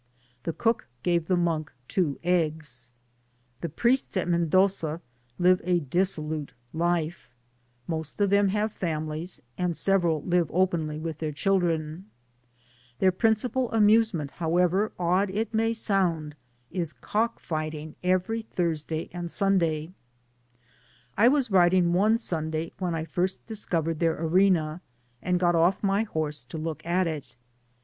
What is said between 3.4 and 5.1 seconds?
The priests at Mendoza